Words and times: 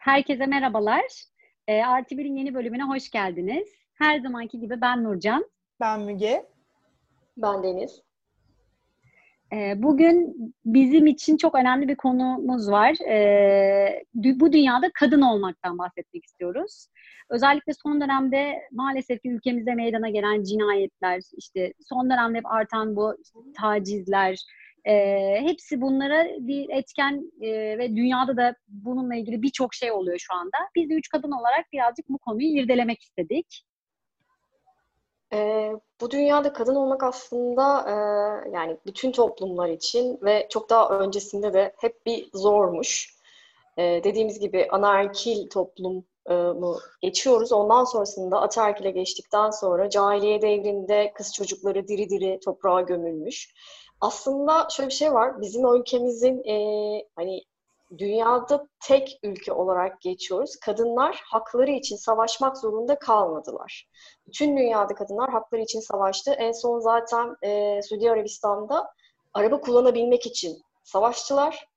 Herkese 0.00 0.46
merhabalar. 0.46 1.04
E, 1.68 1.82
Artı 1.82 2.18
Bir'in 2.18 2.36
yeni 2.36 2.54
bölümüne 2.54 2.82
hoş 2.82 3.10
geldiniz. 3.10 3.68
Her 3.94 4.20
zamanki 4.20 4.60
gibi 4.60 4.80
ben 4.80 5.04
Nurcan. 5.04 5.44
Ben 5.80 6.00
Müge. 6.00 6.46
Ben 7.36 7.62
Deniz. 7.62 8.02
E, 9.52 9.82
bugün 9.82 10.34
bizim 10.64 11.06
için 11.06 11.36
çok 11.36 11.54
önemli 11.54 11.88
bir 11.88 11.96
konumuz 11.96 12.70
var. 12.70 13.08
E, 13.08 14.04
bu 14.14 14.52
dünyada 14.52 14.90
kadın 14.94 15.22
olmaktan 15.22 15.78
bahsetmek 15.78 16.24
istiyoruz. 16.24 16.86
Özellikle 17.30 17.72
son 17.74 18.00
dönemde 18.00 18.68
maalesef 18.72 19.22
ki 19.22 19.30
ülkemizde 19.30 19.74
meydana 19.74 20.08
gelen 20.08 20.42
cinayetler, 20.42 21.20
işte 21.36 21.72
son 21.88 22.10
dönemde 22.10 22.38
hep 22.38 22.46
artan 22.46 22.96
bu 22.96 23.16
tacizler, 23.56 24.44
e, 24.84 24.94
hepsi 25.40 25.80
bunlara 25.80 26.24
bir 26.24 26.70
etken 26.70 27.32
e, 27.40 27.78
ve 27.78 27.96
dünyada 27.96 28.36
da 28.36 28.54
bununla 28.68 29.14
ilgili 29.14 29.42
birçok 29.42 29.74
şey 29.74 29.92
oluyor 29.92 30.18
şu 30.18 30.34
anda. 30.34 30.56
Biz 30.76 30.90
de 30.90 30.94
üç 30.94 31.08
kadın 31.08 31.32
olarak 31.32 31.72
birazcık 31.72 32.08
bu 32.08 32.18
konuyu 32.18 32.60
irdelemek 32.60 33.02
istedik. 33.02 33.64
E, 35.32 35.70
bu 36.00 36.10
dünyada 36.10 36.52
kadın 36.52 36.74
olmak 36.74 37.02
aslında 37.02 37.84
e, 37.88 37.94
yani 38.50 38.76
bütün 38.86 39.12
toplumlar 39.12 39.68
için 39.68 40.18
ve 40.22 40.46
çok 40.50 40.70
daha 40.70 40.88
öncesinde 40.88 41.52
de 41.52 41.74
hep 41.80 42.06
bir 42.06 42.30
zormuş. 42.34 43.14
E, 43.76 43.82
dediğimiz 43.82 44.40
gibi 44.40 44.68
anaerkil 44.70 45.48
toplum 45.48 46.04
mu 46.30 46.78
geçiyoruz. 47.00 47.52
Ondan 47.52 47.84
sonrasında 47.84 48.40
ataerkile 48.40 48.90
geçtikten 48.90 49.50
sonra 49.50 49.90
cahiliye 49.90 50.42
devrinde 50.42 51.12
kız 51.14 51.34
çocukları 51.34 51.88
diri 51.88 52.10
diri 52.10 52.40
toprağa 52.44 52.80
gömülmüş 52.80 53.54
aslında 54.00 54.68
şöyle 54.70 54.88
bir 54.88 54.94
şey 54.94 55.12
var. 55.12 55.40
Bizim 55.40 55.74
ülkemizin 55.74 56.44
e, 56.44 56.56
hani 57.16 57.42
dünyada 57.98 58.66
tek 58.80 59.18
ülke 59.22 59.52
olarak 59.52 60.00
geçiyoruz. 60.00 60.56
Kadınlar 60.56 61.20
hakları 61.24 61.70
için 61.70 61.96
savaşmak 61.96 62.58
zorunda 62.58 62.98
kalmadılar. 62.98 63.88
Bütün 64.26 64.56
dünyada 64.56 64.94
kadınlar 64.94 65.30
hakları 65.30 65.60
için 65.60 65.80
savaştı. 65.80 66.30
En 66.32 66.52
son 66.52 66.80
zaten 66.80 67.36
e, 67.42 67.82
Suudi 67.82 68.10
Arabistan'da 68.10 68.90
araba 69.34 69.60
kullanabilmek 69.60 70.26
için 70.26 70.62
savaştılar. 70.84 71.68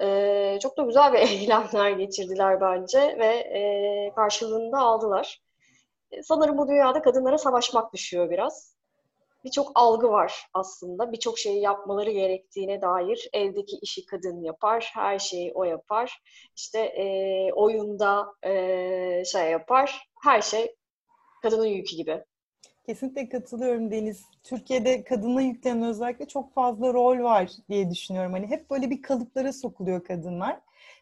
E, 0.00 0.58
çok 0.62 0.76
da 0.76 0.82
güzel 0.82 1.12
bir 1.12 1.18
eylemler 1.28 1.90
geçirdiler 1.90 2.60
bence 2.60 3.16
ve 3.18 3.26
e, 3.36 4.12
karşılığında 4.14 4.78
aldılar. 4.78 5.42
E, 6.10 6.22
sanırım 6.22 6.58
bu 6.58 6.68
dünyada 6.68 7.02
kadınlara 7.02 7.38
savaşmak 7.38 7.92
düşüyor 7.92 8.30
biraz 8.30 8.77
birçok 9.44 9.72
algı 9.74 10.08
var 10.08 10.46
aslında. 10.54 11.12
Birçok 11.12 11.38
şeyi 11.38 11.60
yapmaları 11.60 12.10
gerektiğine 12.10 12.82
dair 12.82 13.28
evdeki 13.32 13.76
işi 13.82 14.06
kadın 14.06 14.42
yapar, 14.42 14.90
her 14.94 15.18
şeyi 15.18 15.52
o 15.54 15.64
yapar. 15.64 16.22
İşte 16.56 16.78
e, 16.80 17.52
oyunda 17.52 18.26
e, 18.42 19.24
şey 19.24 19.50
yapar, 19.50 20.08
her 20.22 20.42
şey 20.42 20.74
kadının 21.42 21.66
yükü 21.66 21.96
gibi. 21.96 22.24
Kesinlikle 22.86 23.28
katılıyorum 23.28 23.90
Deniz. 23.90 24.24
Türkiye'de 24.44 25.04
kadına 25.04 25.42
yüklenen 25.42 25.82
özellikle 25.82 26.28
çok 26.28 26.54
fazla 26.54 26.92
rol 26.92 27.22
var 27.22 27.50
diye 27.68 27.90
düşünüyorum. 27.90 28.32
Hani 28.32 28.46
hep 28.46 28.70
böyle 28.70 28.90
bir 28.90 29.02
kalıplara 29.02 29.52
sokuluyor 29.52 30.04
kadınlar 30.04 30.60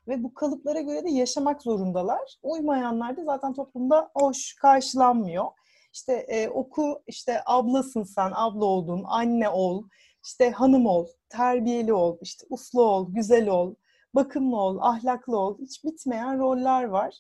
ve 0.09 0.23
bu 0.23 0.35
kalıplara 0.35 0.81
göre 0.81 1.05
de 1.05 1.11
yaşamak 1.11 1.63
zorundalar. 1.63 2.37
Uymayanlar 2.43 3.17
da 3.17 3.25
zaten 3.25 3.55
toplumda 3.55 4.11
hoş 4.15 4.55
karşılanmıyor 4.55 5.45
işte 5.97 6.13
e, 6.13 6.49
oku 6.49 7.03
işte 7.07 7.43
ablasın 7.47 8.03
sen, 8.03 8.33
abla 8.35 8.65
oldun, 8.65 9.05
anne 9.07 9.49
ol, 9.49 9.85
işte 10.25 10.51
hanım 10.51 10.87
ol, 10.87 11.07
terbiyeli 11.29 11.93
ol, 11.93 12.19
işte 12.23 12.47
uslu 12.51 12.83
ol, 12.83 13.15
güzel 13.15 13.49
ol, 13.49 13.75
bakımlı 14.15 14.57
ol, 14.57 14.79
ahlaklı 14.81 15.39
ol. 15.39 15.59
Hiç 15.59 15.85
bitmeyen 15.85 16.39
roller 16.39 16.85
var. 16.85 17.15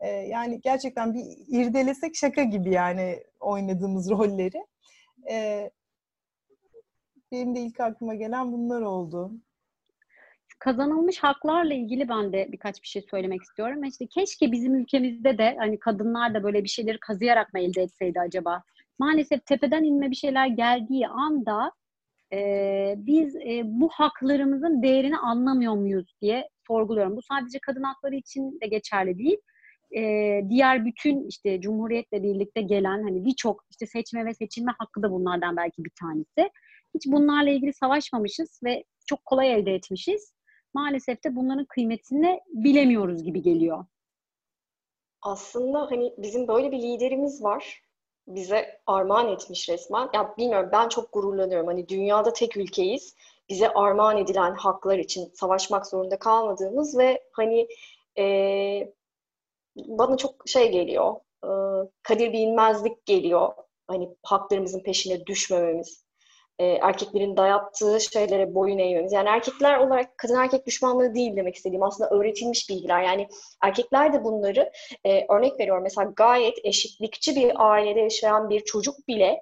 E, 0.00 0.08
yani 0.08 0.60
gerçekten 0.60 1.14
bir 1.14 1.24
irdelesek 1.48 2.16
şaka 2.16 2.42
gibi 2.42 2.70
yani 2.70 3.22
oynadığımız 3.40 4.10
rolleri. 4.10 4.66
E, 5.30 5.70
benim 7.32 7.54
de 7.54 7.60
ilk 7.60 7.80
aklıma 7.80 8.14
gelen 8.14 8.52
bunlar 8.52 8.82
oldu 8.82 9.32
kazanılmış 10.58 11.18
haklarla 11.18 11.74
ilgili 11.74 12.08
ben 12.08 12.32
de 12.32 12.48
birkaç 12.52 12.82
bir 12.82 12.88
şey 12.88 13.02
söylemek 13.02 13.42
istiyorum. 13.42 13.84
İşte 13.84 14.06
keşke 14.06 14.52
bizim 14.52 14.74
ülkemizde 14.74 15.38
de 15.38 15.56
hani 15.58 15.78
kadınlar 15.78 16.34
da 16.34 16.42
böyle 16.42 16.64
bir 16.64 16.68
şeyleri 16.68 16.98
kazıyarak 17.00 17.54
mı 17.54 17.60
elde 17.60 17.82
etseydi 17.82 18.20
acaba? 18.20 18.62
Maalesef 18.98 19.46
tepeden 19.46 19.84
inme 19.84 20.10
bir 20.10 20.16
şeyler 20.16 20.46
geldiği 20.46 21.08
anda 21.08 21.72
e, 22.32 22.94
biz 22.96 23.36
e, 23.36 23.62
bu 23.64 23.88
haklarımızın 23.88 24.82
değerini 24.82 25.18
anlamıyor 25.18 25.74
muyuz 25.74 26.14
diye 26.22 26.48
sorguluyorum. 26.66 27.16
Bu 27.16 27.22
sadece 27.22 27.58
kadın 27.58 27.82
hakları 27.82 28.14
için 28.14 28.60
de 28.60 28.66
geçerli 28.66 29.18
değil. 29.18 29.38
E, 29.96 30.00
diğer 30.48 30.84
bütün 30.84 31.28
işte 31.28 31.60
Cumhuriyet'le 31.60 32.12
birlikte 32.12 32.62
gelen 32.62 33.02
hani 33.02 33.24
birçok 33.24 33.64
işte 33.70 33.86
seçme 33.86 34.26
ve 34.26 34.34
seçilme 34.34 34.72
hakkı 34.78 35.02
da 35.02 35.10
bunlardan 35.10 35.56
belki 35.56 35.84
bir 35.84 35.92
tanesi. 36.00 36.50
Hiç 36.94 37.06
bunlarla 37.06 37.50
ilgili 37.50 37.72
savaşmamışız 37.72 38.60
ve 38.64 38.84
çok 39.06 39.24
kolay 39.24 39.54
elde 39.54 39.74
etmişiz 39.74 40.34
maalesef 40.74 41.24
de 41.24 41.36
bunların 41.36 41.64
kıymetini 41.64 42.40
bilemiyoruz 42.48 43.22
gibi 43.22 43.42
geliyor. 43.42 43.84
Aslında 45.22 45.80
hani 45.90 46.14
bizim 46.18 46.48
böyle 46.48 46.72
bir 46.72 46.82
liderimiz 46.82 47.44
var. 47.44 47.82
Bize 48.26 48.80
armağan 48.86 49.28
etmiş 49.28 49.68
resmen. 49.68 50.08
Ya 50.14 50.34
bilmiyorum 50.38 50.68
ben 50.72 50.88
çok 50.88 51.12
gururlanıyorum. 51.12 51.66
Hani 51.66 51.88
dünyada 51.88 52.32
tek 52.32 52.56
ülkeyiz. 52.56 53.14
Bize 53.48 53.68
armağan 53.68 54.18
edilen 54.18 54.54
haklar 54.54 54.98
için 54.98 55.30
savaşmak 55.34 55.86
zorunda 55.86 56.18
kalmadığımız 56.18 56.98
ve 56.98 57.22
hani 57.32 57.68
e, 58.18 58.92
bana 59.76 60.16
çok 60.16 60.48
şey 60.48 60.72
geliyor. 60.72 61.14
E, 61.44 61.50
kadir 62.02 62.32
bilinmezlik 62.32 63.06
geliyor. 63.06 63.52
Hani 63.86 64.16
haklarımızın 64.22 64.80
peşine 64.80 65.26
düşmememiz 65.26 66.03
e, 66.58 66.66
erkeklerin 66.66 67.36
dayattığı 67.36 68.00
şeylere 68.00 68.54
boyun 68.54 68.78
eğmemiz. 68.78 69.12
Yani 69.12 69.28
erkekler 69.28 69.78
olarak 69.78 70.18
kadın 70.18 70.36
erkek 70.36 70.66
düşmanlığı 70.66 71.14
değil 71.14 71.36
demek 71.36 71.54
istediğim 71.54 71.82
aslında 71.82 72.10
öğretilmiş 72.10 72.70
bilgiler. 72.70 73.02
Yani 73.02 73.28
erkekler 73.62 74.12
de 74.12 74.24
bunları 74.24 74.72
e, 75.04 75.26
örnek 75.28 75.60
veriyorum 75.60 75.82
mesela 75.82 76.12
gayet 76.16 76.58
eşitlikçi 76.64 77.36
bir 77.36 77.72
ailede 77.72 78.00
yaşayan 78.00 78.50
bir 78.50 78.60
çocuk 78.60 79.08
bile 79.08 79.40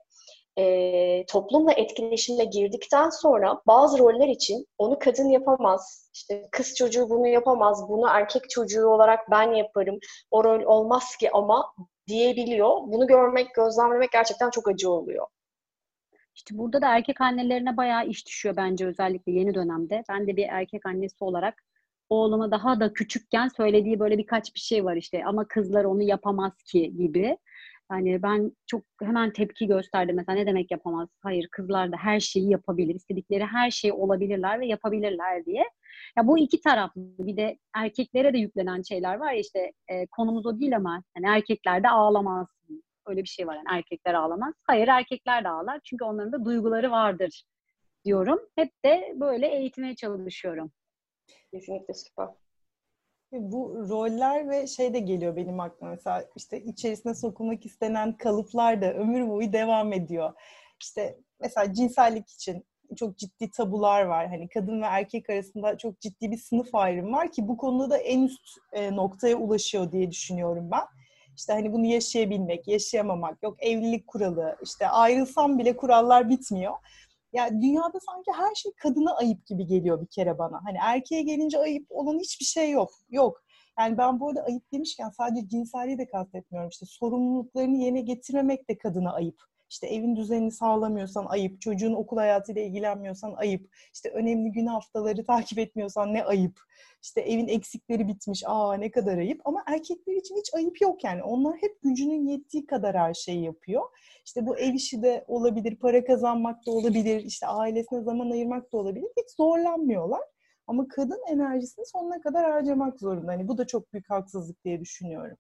e, 0.58 1.26
toplumla 1.26 1.72
etkileşimle 1.72 2.44
girdikten 2.44 3.10
sonra 3.10 3.62
bazı 3.66 3.98
roller 3.98 4.28
için 4.28 4.66
onu 4.78 4.98
kadın 4.98 5.28
yapamaz, 5.28 6.10
işte 6.14 6.48
kız 6.52 6.74
çocuğu 6.74 7.10
bunu 7.10 7.28
yapamaz, 7.28 7.88
bunu 7.88 8.08
erkek 8.10 8.50
çocuğu 8.50 8.86
olarak 8.86 9.30
ben 9.30 9.52
yaparım, 9.52 9.98
o 10.30 10.44
rol 10.44 10.62
olmaz 10.62 11.16
ki 11.16 11.30
ama 11.32 11.74
diyebiliyor. 12.06 12.70
Bunu 12.70 13.06
görmek, 13.06 13.54
gözlemlemek 13.54 14.12
gerçekten 14.12 14.50
çok 14.50 14.68
acı 14.68 14.90
oluyor. 14.90 15.26
İşte 16.34 16.59
burada 16.59 16.82
da 16.82 16.97
erkek 16.97 17.20
annelerine 17.20 17.76
bayağı 17.76 18.06
iş 18.06 18.26
düşüyor 18.26 18.56
bence 18.56 18.87
özellikle 18.87 19.32
yeni 19.32 19.54
dönemde. 19.54 20.04
Ben 20.09 20.26
de 20.26 20.37
bir 20.37 20.47
erkek 20.50 20.87
annesi 20.87 21.25
olarak 21.25 21.62
oğluma 22.09 22.50
daha 22.50 22.81
da 22.81 22.93
küçükken 22.93 23.48
söylediği 23.48 24.00
böyle 24.00 24.19
birkaç 24.19 24.54
bir 24.54 24.60
şey 24.60 24.84
var 24.84 24.97
işte 24.97 25.25
ama 25.25 25.48
kızlar 25.48 25.84
onu 25.84 26.03
yapamaz 26.03 26.53
ki 26.62 26.97
gibi. 26.97 27.37
Yani 27.93 28.22
ben 28.22 28.53
çok 28.66 28.82
hemen 29.03 29.32
tepki 29.32 29.66
gösterdim 29.66 30.16
mesela 30.16 30.38
ne 30.38 30.47
demek 30.47 30.70
yapamaz? 30.70 31.09
Hayır 31.22 31.48
kızlar 31.53 31.93
da 31.93 31.97
her 31.97 32.20
şeyi 32.20 32.50
yapabilir. 32.50 32.94
istedikleri 32.94 33.44
her 33.44 33.70
şey 33.70 33.93
olabilirler 33.93 34.60
ve 34.60 34.66
yapabilirler 34.66 35.44
diye. 35.47 35.64
Ya 36.16 36.26
bu 36.26 36.38
iki 36.38 36.60
taraflı. 36.60 37.00
Bir 37.19 37.37
de 37.37 37.59
erkeklere 37.75 38.32
de 38.32 38.38
yüklenen 38.38 38.82
şeyler 38.82 39.16
var 39.16 39.32
ya 39.32 39.41
işte 39.41 39.72
e, 39.88 40.06
konumuz 40.06 40.47
o 40.47 40.60
değil 40.60 40.76
ama 40.76 41.03
yani 41.16 41.37
erkekler 41.37 41.82
de 41.82 41.88
ağlamaz 41.88 42.47
Öyle 43.12 43.22
bir 43.22 43.28
şey 43.28 43.46
var 43.46 43.56
yani 43.56 43.66
erkekler 43.70 44.14
ağlamaz. 44.14 44.54
Hayır 44.62 44.88
erkekler 44.88 45.44
de 45.44 45.48
ağlar 45.48 45.80
çünkü 45.84 46.04
onların 46.04 46.32
da 46.32 46.44
duyguları 46.44 46.90
vardır 46.90 47.44
diyorum. 48.04 48.40
Hep 48.56 48.84
de 48.84 49.12
böyle 49.20 49.48
eğitmeye 49.56 49.94
çalışıyorum. 49.94 50.72
Kesinlikle 51.50 51.94
süper. 51.94 52.28
Bu 53.32 53.88
roller 53.88 54.48
ve 54.48 54.66
şey 54.66 54.94
de 54.94 55.00
geliyor 55.00 55.37
benim 55.37 55.60
aklıma 55.60 55.90
mesela 55.90 56.25
işte 56.37 56.60
içerisine 56.60 57.14
sokulmak 57.14 57.66
istenen 57.66 58.16
kalıplar 58.16 58.82
da 58.82 58.94
ömür 58.94 59.28
boyu 59.28 59.52
devam 59.52 59.92
ediyor. 59.92 60.32
İşte 60.81 61.19
mesela 61.40 61.75
cinsellik 61.75 62.31
için 62.31 62.64
çok 62.96 63.19
ciddi 63.19 63.50
tabular 63.50 64.02
var. 64.02 64.28
Hani 64.28 64.48
kadın 64.48 64.82
ve 64.82 64.87
erkek 64.87 65.31
arasında 65.31 65.78
çok 65.78 66.00
ciddi 66.00 66.31
bir 66.31 66.37
sınıf 66.37 66.75
ayrımı 66.75 67.12
var 67.12 67.32
ki 67.32 67.48
bu 67.48 67.56
konuda 67.56 67.90
da 67.90 67.96
en 67.98 68.22
üst 68.22 68.58
e, 68.72 68.96
noktaya 68.96 69.37
ulaşıyor 69.37 69.92
diye 69.92 70.10
düşünüyorum 70.10 70.70
ben. 70.70 71.01
İşte 71.37 71.52
hani 71.52 71.73
bunu 71.73 71.87
yaşayabilmek, 71.87 72.69
yaşayamamak, 72.69 73.43
yok 73.43 73.56
evlilik 73.62 74.06
kuralı, 74.06 74.56
işte 74.62 74.88
ayrılsam 74.88 75.58
bile 75.58 75.76
kurallar 75.76 76.29
bitmiyor. 76.29 76.73
Ya 77.32 77.50
dünyada 77.50 77.99
sanki 78.00 78.32
her 78.32 78.55
şey 78.55 78.73
kadına 78.73 79.17
ayıp 79.17 79.46
gibi 79.46 79.67
geliyor 79.67 80.00
bir 80.00 80.06
kere 80.06 80.38
bana. 80.38 80.61
Hani 80.64 80.79
erkeğe 80.82 81.23
gelince 81.23 81.58
ayıp 81.58 81.87
olan 81.90 82.19
hiçbir 82.19 82.44
şey 82.44 82.70
yok. 82.70 82.90
Yok. 83.11 83.43
Yani 83.79 83.99
ben 83.99 84.20
bu 84.20 84.29
arada 84.29 84.43
ayıp 84.43 84.73
demişken 84.73 85.11
sadece 85.11 85.49
cinselliği 85.49 85.99
de 85.99 86.06
kastetmiyorum. 86.06 86.70
İşte 86.70 86.87
sorumluluklarını 86.87 87.76
yerine 87.76 88.00
getirmemek 88.00 88.69
de 88.69 88.78
kadına 88.78 89.12
ayıp. 89.12 89.51
İşte 89.72 89.86
evin 89.86 90.16
düzenini 90.16 90.50
sağlamıyorsan 90.50 91.26
ayıp, 91.26 91.60
çocuğun 91.60 91.92
okul 91.92 92.16
hayatıyla 92.16 92.62
ilgilenmiyorsan 92.62 93.32
ayıp, 93.36 93.74
işte 93.94 94.10
önemli 94.10 94.52
gün 94.52 94.66
haftaları 94.66 95.24
takip 95.26 95.58
etmiyorsan 95.58 96.14
ne 96.14 96.24
ayıp, 96.24 96.60
işte 97.02 97.20
evin 97.20 97.48
eksikleri 97.48 98.08
bitmiş, 98.08 98.42
aa 98.46 98.74
ne 98.74 98.90
kadar 98.90 99.19
ayıp. 99.19 99.40
Ama 99.44 99.62
erkekler 99.66 100.16
için 100.16 100.36
hiç 100.36 100.54
ayıp 100.54 100.80
yok 100.80 101.04
yani. 101.04 101.22
Onlar 101.22 101.56
hep 101.56 101.82
gücünün 101.82 102.26
yettiği 102.26 102.66
kadar 102.66 102.96
her 102.96 103.14
şeyi 103.14 103.44
yapıyor. 103.44 103.82
İşte 104.26 104.46
bu 104.46 104.58
ev 104.58 104.74
işi 104.74 105.02
de 105.02 105.24
olabilir, 105.28 105.76
para 105.76 106.04
kazanmak 106.04 106.66
da 106.66 106.70
olabilir, 106.70 107.25
işte 107.25 107.46
ailesine 107.46 108.02
zaman 108.02 108.30
ayırmak 108.30 108.72
da 108.72 108.76
olabilir. 108.76 109.08
Hiç 109.16 109.30
zorlanmıyorlar. 109.36 110.22
Ama 110.66 110.88
kadın 110.88 111.20
enerjisini 111.28 111.86
sonuna 111.86 112.20
kadar 112.20 112.50
harcamak 112.50 113.00
zorunda. 113.00 113.32
Hani 113.32 113.48
bu 113.48 113.58
da 113.58 113.66
çok 113.66 113.92
büyük 113.92 114.10
haksızlık 114.10 114.64
diye 114.64 114.80
düşünüyorum. 114.80 115.36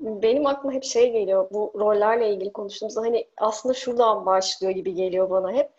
Benim 0.00 0.46
aklıma 0.46 0.74
hep 0.74 0.84
şey 0.84 1.12
geliyor 1.12 1.48
bu 1.50 1.72
rollerle 1.78 2.30
ilgili 2.34 2.52
konuştuğumuzda 2.52 3.00
hani 3.00 3.26
aslında 3.36 3.74
şuradan 3.74 4.26
başlıyor 4.26 4.72
gibi 4.72 4.94
geliyor 4.94 5.30
bana 5.30 5.52
hep. 5.52 5.70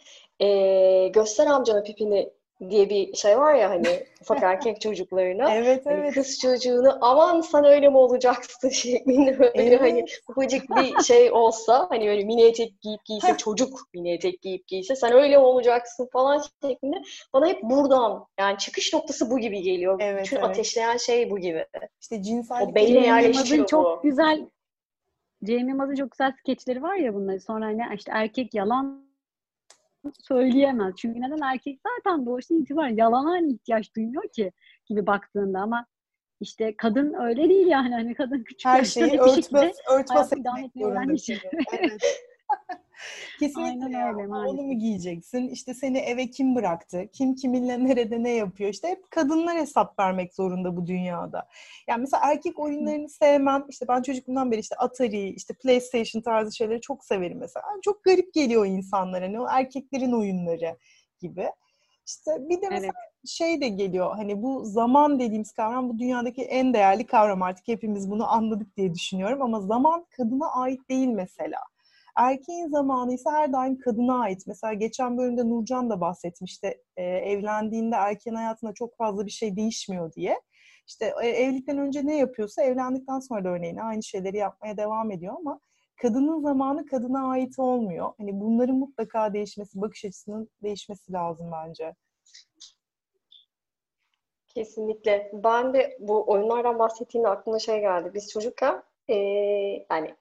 Ee, 0.42 1.08
göster 1.14 1.48
amcana 1.48 1.84
pipini 1.84 2.32
diye 2.70 2.90
bir 2.90 3.14
şey 3.14 3.40
var 3.40 3.54
ya 3.54 3.70
hani 3.70 4.04
ufak 4.22 4.44
erkek 4.44 4.82
çocuklarına. 4.82 5.54
Evet 5.56 5.86
hani 5.86 6.00
evet. 6.00 6.14
Kız 6.14 6.40
çocuğunu 6.40 6.98
aman 7.02 7.42
sen 7.42 7.66
öyle 7.66 7.90
mi 7.90 7.98
olacaksın 7.98 8.70
şeklinde 8.70 9.40
böyle 9.40 9.52
Evet. 9.56 9.82
hani 9.82 10.06
ufacık 10.30 10.64
bir 10.76 11.04
şey 11.04 11.32
olsa 11.32 11.88
hani 11.90 12.08
böyle 12.08 12.24
mini 12.24 12.44
etek 12.44 12.82
giyip 12.82 13.06
giyse 13.06 13.38
çocuk 13.38 13.80
mini 13.94 14.14
etek 14.14 14.42
giyip 14.42 14.68
giyse 14.68 14.96
sen 14.96 15.14
öyle 15.14 15.38
mi 15.38 15.44
olacaksın 15.44 16.10
falan 16.14 16.44
şeklinde 16.62 17.02
bana 17.34 17.48
hep 17.48 17.64
buradan 17.64 18.26
yani 18.40 18.58
çıkış 18.58 18.94
noktası 18.94 19.32
bu 19.32 19.40
gibi 19.40 19.62
geliyor. 19.62 19.98
Evet, 20.02 20.26
Bütün 20.26 20.38
evet. 20.38 20.46
ateşleyen 20.46 20.98
şey 20.98 21.30
bu 21.30 21.40
gibi. 21.40 21.66
İşte 22.02 22.22
cinsellik 22.24 22.70
O 22.72 22.76
beyne 22.76 23.00
yerleşiyor 23.06 23.46
Yılmaz'ın 23.46 23.66
çok 23.66 23.86
bu. 23.98 24.02
güzel 24.10 24.46
Cem 25.44 25.70
Yılmaz'ın 25.70 25.96
çok 25.96 26.12
güzel 26.12 26.34
skeçleri 26.40 26.84
var 26.84 26.96
ya 26.96 27.14
bunları. 27.14 27.40
Sonra 27.40 27.66
hani 27.66 27.82
işte 27.96 28.12
erkek 28.16 28.54
yalan 28.54 29.11
söyleyemez. 30.28 30.96
Çünkü 30.98 31.22
neden 31.22 31.40
erkek 31.54 31.80
zaten 31.88 32.26
doğuştan 32.26 32.58
itibaren 32.58 32.96
yalana 32.96 33.30
hani 33.32 33.54
ihtiyaç 33.54 33.96
duymuyor 33.96 34.24
ki 34.32 34.52
gibi 34.86 35.08
baktığında 35.08 35.60
ama 35.60 35.86
işte 36.40 36.76
kadın 36.78 37.14
öyle 37.14 37.50
değil 37.50 37.68
yani. 37.68 37.94
Hani 37.94 38.14
kadın 38.16 38.44
küçük 38.44 38.66
her 38.66 38.84
şeyi 38.86 39.06
örtbas, 39.20 39.76
örtbas 39.90 40.34
etmek 40.34 40.72
zorunda. 40.76 41.00
Evet. 41.80 42.02
Kesinlikle 43.40 43.98
Aynen 43.98 44.16
öyle, 44.18 44.24
Onu 44.24 44.28
maalesef. 44.28 44.66
mu 44.66 44.74
giyeceksin? 44.74 45.48
İşte 45.50 45.74
seni 45.74 45.98
eve 45.98 46.30
kim 46.30 46.56
bıraktı? 46.56 47.06
Kim 47.14 47.36
kiminle 47.36 47.86
nerede 47.86 48.24
ne 48.24 48.30
yapıyor? 48.30 48.70
İşte 48.70 48.88
hep 48.88 49.12
kadınlar 49.12 49.58
hesap 49.58 50.00
vermek 50.00 50.34
zorunda 50.34 50.78
bu 50.78 50.88
dünyada. 50.88 51.48
Yani 51.88 52.02
mesela 52.02 52.24
erkek 52.32 52.60
oyunlarını 52.60 53.10
sevmem. 53.10 53.66
İşte 53.70 53.88
ben 53.88 54.02
çocukluğumdan 54.02 54.52
beri 54.52 54.60
işte 54.60 54.76
Atari, 54.76 55.30
işte 55.30 55.54
PlayStation 55.54 56.22
tarzı 56.22 56.56
şeyleri 56.56 56.82
çok 56.82 57.06
severim 57.06 57.38
mesela. 57.38 57.66
Çok 57.84 58.04
garip 58.04 58.34
geliyor 58.34 58.66
insanlara. 58.66 59.26
Hani 59.26 59.40
o 59.42 59.48
erkeklerin 59.50 60.12
oyunları 60.12 60.78
gibi. 61.22 61.50
İşte 62.08 62.32
bir 62.50 62.62
de 62.62 62.70
mesela 62.70 62.94
Evet. 62.96 63.28
şey 63.28 63.62
de 63.62 63.68
geliyor. 63.68 64.16
Hani 64.16 64.42
bu 64.44 64.66
zaman 64.66 65.20
dediğimiz 65.20 65.52
kavram 65.52 65.90
bu 65.90 66.00
dünyadaki 66.00 66.42
en 66.42 66.74
değerli 66.74 67.06
kavram 67.06 67.42
artık 67.42 67.68
hepimiz 67.68 68.12
bunu 68.12 68.32
anladık 68.32 68.78
diye 68.78 68.94
düşünüyorum 68.94 69.42
ama 69.42 69.62
zaman 69.62 70.06
kadına 70.18 70.52
ait 70.52 70.90
değil 70.90 71.08
mesela. 71.08 71.60
Erkeğin 72.22 72.68
zamanı 72.68 73.14
ise 73.14 73.30
her 73.30 73.54
daim 73.54 73.80
kadına 73.80 74.20
ait. 74.20 74.48
Mesela 74.48 74.74
geçen 74.74 75.18
bölümde 75.18 75.50
Nurcan 75.50 75.90
da 75.90 76.02
bahsetmişti. 76.02 76.82
E, 76.98 77.04
evlendiğinde 77.04 77.96
erkeğin 77.96 78.36
hayatında 78.36 78.74
çok 78.74 78.98
fazla 78.98 79.26
bir 79.26 79.32
şey 79.32 79.56
değişmiyor 79.56 80.14
diye. 80.14 80.42
İşte 80.88 81.14
e, 81.24 81.28
evlilikten 81.28 81.78
önce 81.78 82.06
ne 82.06 82.18
yapıyorsa 82.18 82.62
evlendikten 82.64 83.20
sonra 83.20 83.44
da 83.44 83.50
örneğin 83.50 83.78
aynı 83.78 84.04
şeyleri 84.04 84.38
yapmaya 84.38 84.78
devam 84.78 85.12
ediyor 85.12 85.36
ama 85.40 85.60
kadının 86.02 86.42
zamanı 86.42 86.86
kadına 86.86 87.30
ait 87.30 87.60
olmuyor. 87.60 88.14
Hani 88.18 88.40
bunların 88.42 88.76
mutlaka 88.76 89.34
değişmesi, 89.34 89.82
bakış 89.82 90.06
açısının 90.06 90.50
değişmesi 90.64 91.12
lazım 91.14 91.52
bence. 91.52 91.96
Kesinlikle. 94.48 95.32
Ben 95.34 95.74
de 95.74 95.98
bu 96.00 96.32
oyunlardan 96.32 96.80
bahsettiğinde 96.80 97.28
aklıma 97.28 97.60
şey 97.60 97.80
geldi. 97.80 98.12
Biz 98.14 98.30
çocukken 98.30 98.84
eee, 99.08 99.86
yani 99.92 100.16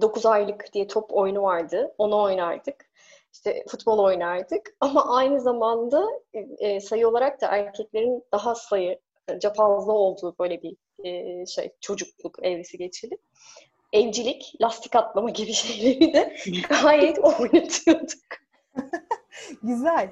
9 0.00 0.26
aylık 0.26 0.72
diye 0.72 0.86
top 0.86 1.12
oyunu 1.12 1.42
vardı. 1.42 1.94
Onu 1.98 2.22
oynardık. 2.22 2.86
İşte 3.32 3.64
futbol 3.68 3.98
oynardık. 3.98 4.76
Ama 4.80 5.16
aynı 5.16 5.40
zamanda 5.40 6.06
e, 6.58 6.80
sayı 6.80 7.08
olarak 7.08 7.40
da 7.40 7.46
erkeklerin 7.46 8.24
daha 8.32 8.54
sayıca 8.54 9.52
fazla 9.56 9.92
olduğu 9.92 10.34
böyle 10.40 10.62
bir 10.62 10.76
e, 11.04 11.46
şey 11.46 11.70
çocukluk 11.80 12.38
evresi 12.42 12.78
geçirdik. 12.78 13.20
Evcilik, 13.92 14.54
lastik 14.62 14.96
atlama 14.96 15.30
gibi 15.30 15.52
şeyleri 15.54 16.14
de 16.14 16.36
gayet 16.82 17.18
oynatıyorduk. 17.22 18.44
Güzel. 19.62 20.08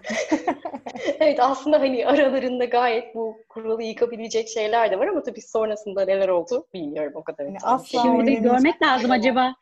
Evet 1.20 1.40
aslında 1.40 1.80
hani 1.80 2.06
aralarında 2.06 2.64
gayet 2.64 3.14
bu 3.14 3.36
kuralı 3.48 3.82
yıkabilecek 3.82 4.48
şeyler 4.48 4.90
de 4.90 4.98
var 4.98 5.06
ama 5.06 5.22
tabii 5.22 5.42
sonrasında 5.42 6.04
neler 6.04 6.28
oldu 6.28 6.66
bilmiyorum 6.74 7.12
o 7.14 7.24
kadar. 7.24 7.44
Yani 7.44 7.58
asla 7.62 7.86
Şimdi 7.86 8.04
de 8.04 8.10
oynamayacak. 8.10 8.42
görmek 8.44 8.82
lazım 8.82 9.10
acaba 9.10 9.54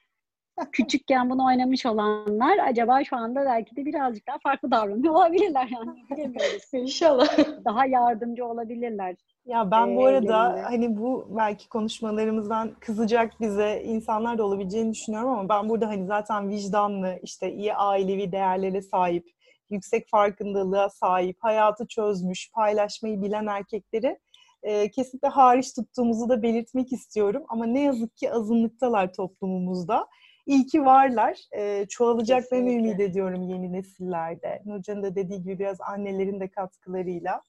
küçükken 0.73 1.31
bunu 1.31 1.47
oynamış 1.47 1.87
olanlar 1.87 2.59
acaba 2.59 3.05
şu 3.05 3.17
anda 3.17 3.45
belki 3.45 3.77
de 3.77 3.87
birazcık 3.87 4.27
daha 4.27 4.39
farklı 4.39 4.71
davranıyor 4.71 5.15
olabilirler 5.15 5.69
yani 5.73 5.91
bilemiyoruz. 6.11 6.63
İnşallah. 6.73 7.39
Daha 7.65 7.87
yardımcı 7.87 8.47
olabilirler. 8.47 9.17
Ya 9.47 9.71
ben 9.71 9.97
bu 9.97 10.07
arada 10.07 10.51
evlerinde. 10.51 10.63
hani 10.63 10.97
bu 10.97 11.29
belki 11.37 11.69
konuşmalarımızdan 11.69 12.71
kızacak 12.81 13.41
bize 13.41 13.83
insanlar 13.85 14.39
da 14.39 14.45
olabileceğini 14.45 14.93
düşünüyorum 14.93 15.31
ama 15.31 15.49
ben 15.49 15.69
burada 15.69 15.89
hani 15.89 16.07
zaten 16.07 16.49
vicdanlı, 16.49 17.19
işte 17.23 17.53
iyi 17.53 17.75
ailevi 17.75 18.33
değerlere 18.33 18.83
sahip, 18.83 19.31
yüksek 19.71 20.09
farkındalığa 20.09 20.91
sahip, 20.91 21.37
hayatı 21.41 21.87
çözmüş, 21.87 22.51
paylaşmayı 22.53 23.23
bilen 23.23 23.47
erkekleri 23.47 24.19
e, 24.63 24.91
kesinlikle 24.91 25.29
hariç 25.29 25.75
tuttuğumuzu 25.75 26.29
da 26.29 26.43
belirtmek 26.43 26.93
istiyorum. 26.93 27.43
Ama 27.49 27.67
ne 27.67 27.81
yazık 27.81 28.17
ki 28.17 28.33
azınlıktalar 28.33 29.13
toplumumuzda. 29.13 30.07
İyi 30.47 30.67
ki 30.67 30.85
varlar. 30.85 31.39
E, 31.57 31.87
çoğalacaklarını 31.89 32.67
Kesinlikle. 32.67 32.89
ümit 32.89 33.01
ediyorum 33.01 33.43
yeni 33.43 33.73
nesillerde. 33.73 34.63
Nurcan'ın 34.65 35.03
da 35.03 35.15
dediği 35.15 35.43
gibi 35.43 35.59
biraz 35.59 35.81
annelerin 35.81 36.41
de 36.41 36.49
katkılarıyla 36.49 37.43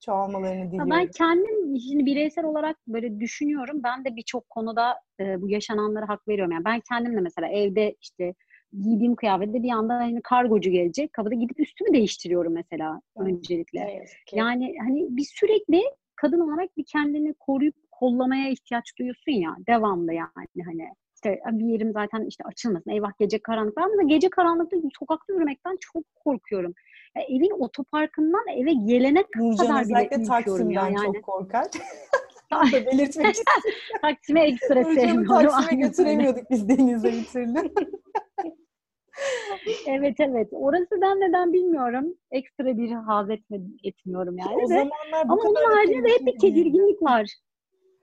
çoğalmalarını 0.00 0.66
diliyorum. 0.66 0.90
ben 0.90 1.06
kendim 1.06 1.78
şimdi 1.80 2.06
bireysel 2.06 2.44
olarak 2.44 2.76
böyle 2.88 3.20
düşünüyorum. 3.20 3.80
Ben 3.84 4.04
de 4.04 4.16
birçok 4.16 4.50
konuda 4.50 4.94
e, 5.20 5.40
bu 5.40 5.48
yaşananlara 5.48 6.08
hak 6.08 6.28
veriyorum. 6.28 6.52
Yani 6.52 6.64
ben 6.64 6.80
kendim 6.88 7.16
de 7.16 7.20
mesela 7.20 7.48
evde 7.48 7.96
işte 8.00 8.34
giydiğim 8.72 9.16
kıyafette 9.16 9.62
bir 9.62 9.70
anda 9.70 9.94
hani 9.94 10.22
kargocu 10.22 10.70
gelecek. 10.70 11.12
Kapıda 11.12 11.34
gidip 11.34 11.60
üstümü 11.60 11.92
değiştiriyorum 11.92 12.52
mesela 12.52 13.00
Evet. 13.16 13.28
öncelikle. 13.28 14.04
Yani 14.32 14.74
hani 14.78 15.16
bir 15.16 15.26
sürekli 15.34 15.82
kadın 16.16 16.40
olarak 16.40 16.76
bir 16.76 16.84
kendini 16.92 17.34
koruyup 17.34 17.74
kollamaya 17.90 18.48
ihtiyaç 18.48 18.98
duyuyorsun 18.98 19.32
ya 19.32 19.56
devamlı 19.68 20.12
yani 20.14 20.64
hani 20.64 20.88
işte 21.34 21.58
bir 21.58 21.66
yerim 21.66 21.92
zaten 21.92 22.24
işte 22.24 22.44
açılmasın 22.44 22.90
eyvah 22.90 23.12
gece 23.18 23.38
karanlık 23.38 23.76
ben 23.76 23.90
mesela 23.90 24.08
gece 24.08 24.30
karanlıkta 24.30 24.76
sokakta 24.98 25.32
yürümekten 25.32 25.76
çok 25.80 26.04
korkuyorum. 26.24 26.74
Ya 27.16 27.22
evin 27.22 27.60
otoparkından 27.60 28.48
eve 28.48 28.72
gelene 28.72 29.24
Nurcan 29.36 29.66
kadar 29.66 29.84
bile 29.84 29.94
özellikle 29.94 30.22
ürküyorum 30.22 30.70
ya 30.70 30.80
Taksim'den 30.80 31.02
yani. 31.02 31.14
çok 31.14 31.24
korkar. 31.24 31.66
Bunu 32.52 32.72
da 32.72 32.86
belirtmek 32.86 33.06
istiyorum. 33.06 33.62
Taksim'e 34.02 34.44
ekstra 34.44 34.84
sevmiyorum. 34.84 35.48
Taksim'e 35.50 35.86
götüremiyorduk 35.86 36.50
biz 36.50 36.68
denize 36.68 37.12
bir 37.12 37.24
türlü. 37.24 37.72
Evet 39.86 40.14
evet. 40.18 40.48
Orasıdan 40.52 41.20
neden 41.20 41.52
bilmiyorum. 41.52 42.14
Ekstra 42.30 42.78
bir 42.78 42.90
haz 42.90 43.30
etme, 43.30 43.58
etmiyorum 43.84 44.38
yani 44.38 44.56
o 44.56 44.60
de. 44.60 44.66
zamanlar 44.66 45.28
bu 45.28 45.32
Ama 45.32 45.42
onun 45.42 45.54
kadar 45.54 45.72
haricinde 45.72 46.08
de 46.08 46.12
hep 46.12 46.26
bir 46.26 46.38
tedirginlik 46.38 47.02
var. 47.02 47.30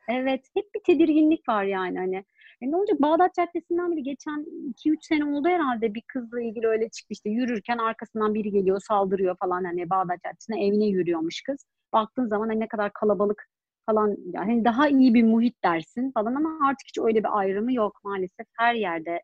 Evet, 0.10 0.46
hep 0.54 0.76
bir 0.76 0.80
tedirginlik 0.80 1.50
var 1.50 1.64
yani 1.64 1.98
hani. 1.98 2.24
E 2.64 2.72
ne 2.72 2.76
olacak? 2.76 3.02
Bağdat 3.02 3.34
Caddesi'nden 3.34 3.92
biri 3.92 4.04
geçen 4.04 4.46
2-3 4.86 4.98
sene 5.02 5.26
oldu 5.26 5.48
herhalde 5.48 5.94
bir 5.94 6.02
kızla 6.08 6.42
ilgili 6.42 6.68
öyle 6.68 6.90
çıktı 6.90 7.08
işte 7.10 7.30
yürürken 7.30 7.78
arkasından 7.78 8.34
biri 8.34 8.52
geliyor 8.52 8.80
saldırıyor 8.88 9.38
falan 9.38 9.64
hani 9.64 9.90
Bağdat 9.90 10.24
Caddesi'ne 10.24 10.68
evine 10.68 10.86
yürüyormuş 10.86 11.42
kız. 11.42 11.66
Baktığın 11.94 12.28
zaman 12.28 12.48
hani 12.48 12.60
ne 12.60 12.68
kadar 12.68 12.94
kalabalık 12.94 13.50
falan 13.86 14.10
yani 14.10 14.52
hani 14.52 14.66
daha 14.66 14.88
iyi 14.88 15.14
bir 15.14 15.24
muhit 15.24 15.64
dersin 15.64 16.12
falan 16.12 16.36
ama 16.36 16.68
artık 16.68 16.88
hiç 16.88 16.98
öyle 16.98 17.20
bir 17.20 17.40
ayrımı 17.40 17.74
yok 17.74 18.00
maalesef. 18.04 18.48
Her 18.58 18.74
yerde 18.76 19.22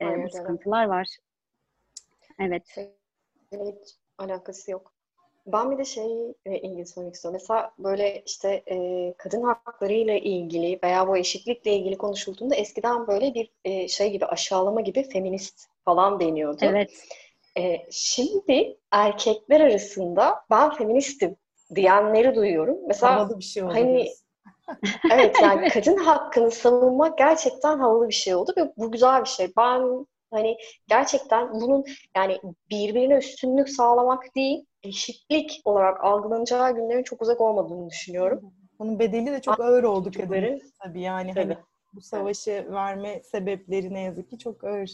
e, 0.00 0.24
bu 0.24 0.30
sıkıntılar 0.30 0.84
var. 0.84 1.16
Evet. 2.38 2.76
Hiç 3.52 3.96
alakası 4.18 4.70
yok. 4.70 4.93
Ben 5.46 5.70
bir 5.70 5.78
de 5.78 5.84
şeyle 5.84 6.60
ilgili 6.62 6.86
söylemek 6.86 7.14
istiyorum. 7.14 7.40
Mesela 7.42 7.70
böyle 7.78 8.22
işte 8.26 8.62
e, 8.70 9.14
kadın 9.18 9.42
hakları 9.42 9.92
ile 9.92 10.20
ilgili 10.20 10.78
veya 10.84 11.08
bu 11.08 11.16
eşitlikle 11.16 11.72
ilgili 11.72 11.98
konuşulduğunda 11.98 12.54
eskiden 12.54 13.06
böyle 13.06 13.34
bir 13.34 13.50
e, 13.64 13.88
şey 13.88 14.10
gibi 14.10 14.26
aşağılama 14.26 14.80
gibi 14.80 15.08
feminist 15.08 15.68
falan 15.84 16.20
deniyordu. 16.20 16.58
Evet. 16.62 16.90
E, 17.58 17.86
şimdi 17.90 18.76
erkekler 18.90 19.60
arasında 19.60 20.44
ben 20.50 20.70
feministim 20.70 21.36
diyenleri 21.74 22.34
duyuyorum. 22.34 22.78
Mesela 22.86 23.14
Havalı 23.14 23.38
bir 23.38 23.44
şey 23.44 23.62
oldu 23.62 23.72
Hani-. 23.74 24.08
Evet 25.12 25.36
yani 25.42 25.68
kadın 25.68 25.96
hakkını 25.96 26.50
savunmak 26.50 27.18
gerçekten 27.18 27.78
havalı 27.78 28.08
bir 28.08 28.14
şey 28.14 28.34
oldu 28.34 28.52
ve 28.56 28.72
bu 28.76 28.92
güzel 28.92 29.20
bir 29.20 29.28
şey. 29.28 29.52
Ben 29.56 30.06
hani 30.34 30.56
gerçekten 30.88 31.54
bunun 31.54 31.84
yani 32.16 32.40
birbirine 32.70 33.14
üstünlük 33.14 33.68
sağlamak 33.68 34.34
değil, 34.36 34.64
eşitlik 34.82 35.60
olarak 35.64 36.04
algılanacağı 36.04 36.74
günlerin 36.74 37.02
çok 37.02 37.22
uzak 37.22 37.40
olmadığını 37.40 37.90
düşünüyorum. 37.90 38.52
Bunun 38.78 38.98
bedeli 38.98 39.26
de 39.26 39.40
çok 39.40 39.60
ağır 39.60 39.84
oldu. 39.84 40.10
Çocukları 40.10 40.60
Tabii 40.84 41.00
yani 41.00 41.34
tabii. 41.34 41.54
hani 41.54 41.56
bu 41.94 42.00
savaşı 42.00 42.66
verme 42.70 43.22
sebepleri 43.22 43.94
ne 43.94 44.00
yazık 44.00 44.30
ki 44.30 44.38
çok 44.38 44.64
ağır. 44.64 44.90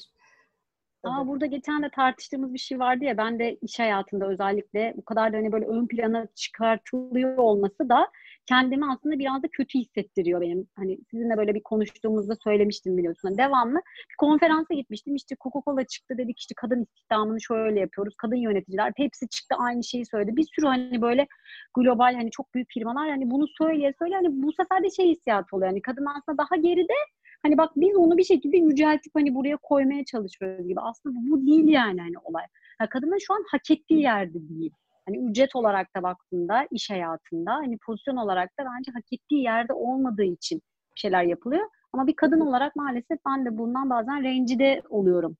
Aa, 1.05 1.17
Tabii. 1.17 1.29
burada 1.29 1.47
geçen 1.47 1.83
de 1.83 1.91
tartıştığımız 1.91 2.55
bir 2.55 2.59
şey 2.59 2.79
vardı 2.79 3.05
ya 3.05 3.17
ben 3.17 3.39
de 3.39 3.57
iş 3.63 3.79
hayatında 3.79 4.27
özellikle 4.29 4.95
bu 4.97 5.05
kadar 5.05 5.33
da 5.33 5.37
hani 5.37 5.53
böyle 5.53 5.67
ön 5.67 5.87
plana 5.87 6.27
çıkartılıyor 6.35 7.37
olması 7.37 7.89
da 7.89 8.09
kendimi 8.47 8.93
aslında 8.93 9.19
biraz 9.19 9.43
da 9.43 9.49
kötü 9.53 9.79
hissettiriyor 9.79 10.41
benim. 10.41 10.67
Hani 10.77 10.99
sizinle 11.11 11.37
böyle 11.37 11.55
bir 11.55 11.63
konuştuğumuzda 11.63 12.35
söylemiştim 12.45 12.97
biliyorsun. 12.97 13.29
Hani 13.29 13.39
devamlı 13.39 13.77
bir 14.11 14.17
konferansa 14.19 14.75
gitmiştim. 14.75 15.15
İşte 15.15 15.35
Coca-Cola 15.35 15.87
çıktı 15.87 16.19
dedik 16.19 16.39
işte 16.41 16.55
kadın 16.57 16.83
istihdamını 16.83 17.41
şöyle 17.41 17.81
yapıyoruz. 17.81 18.15
Kadın 18.19 18.37
yöneticiler 18.37 18.93
Pepsi 18.93 19.29
çıktı 19.29 19.55
aynı 19.59 19.85
şeyi 19.85 20.07
söyledi. 20.07 20.37
Bir 20.37 20.47
sürü 20.55 20.67
hani 20.67 21.03
böyle 21.03 21.27
global 21.75 22.15
hani 22.15 22.31
çok 22.31 22.55
büyük 22.55 22.69
firmalar 22.73 23.11
hani 23.11 23.31
bunu 23.31 23.47
söyleye 23.49 23.93
söyle 23.99 24.15
hani 24.15 24.43
bu 24.43 24.53
sefer 24.53 24.85
de 24.85 24.91
şey 24.91 25.09
hissiyatı 25.09 25.57
oluyor. 25.57 25.71
Hani 25.71 25.83
kadın 25.83 26.07
aslında 26.07 26.39
daha 26.39 26.57
geride 26.57 26.95
Hani 27.43 27.59
bak 27.59 27.71
biz 27.77 27.97
onu 27.97 28.17
bir 28.17 28.25
şekilde 28.25 28.57
yüceltip 28.57 29.15
hani 29.15 29.35
buraya 29.35 29.57
koymaya 29.57 30.05
çalışıyoruz 30.05 30.69
gibi. 30.69 30.81
Aslında 30.81 31.31
bu 31.31 31.47
değil 31.47 31.69
yani 31.69 32.01
hani 32.01 32.19
olay. 32.25 32.45
Ya 32.81 32.89
kadının 32.89 33.19
şu 33.19 33.35
an 33.35 33.45
hak 33.51 33.71
ettiği 33.71 34.03
yerde 34.03 34.49
değil. 34.49 34.73
Hani 35.07 35.31
ücret 35.31 35.57
olarak 35.57 35.97
da 35.97 36.03
baktığında 36.03 36.67
iş 36.71 36.91
hayatında 36.91 37.53
hani 37.53 37.79
pozisyon 37.87 38.17
olarak 38.17 38.49
da 38.61 38.65
bence 38.65 38.93
hak 38.93 39.13
ettiği 39.13 39.43
yerde 39.43 39.73
olmadığı 39.73 40.25
için 40.25 40.63
bir 40.95 41.01
şeyler 41.01 41.23
yapılıyor. 41.23 41.67
Ama 41.93 42.07
bir 42.07 42.17
kadın 42.17 42.41
olarak 42.41 42.77
maalesef 42.77 43.19
ben 43.27 43.45
de 43.45 43.59
bundan 43.59 43.91
bazen 43.91 44.23
rencide 44.23 44.83
oluyorum. 44.91 45.37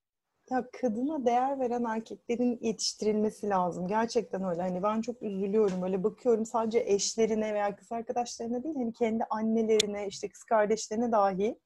Ya 0.51 0.65
kadına 0.81 1.27
değer 1.27 1.61
veren 1.61 1.85
erkeklerin 1.85 2.59
yetiştirilmesi 2.63 3.49
lazım. 3.49 3.89
Gerçekten 3.89 4.45
öyle. 4.45 4.63
Hani 4.63 4.83
ben 4.83 5.01
çok 5.01 5.23
üzülüyorum. 5.23 5.83
Öyle 5.83 6.05
bakıyorum 6.05 6.47
sadece 6.47 6.85
eşlerine 6.87 7.55
veya 7.55 7.77
kız 7.77 7.93
arkadaşlarına 7.93 8.63
değil, 8.63 8.75
hani 8.75 8.93
kendi 8.93 9.25
annelerine, 9.31 10.07
işte 10.07 10.29
kız 10.29 10.45
kardeşlerine 10.45 11.13
dahi 11.13 11.59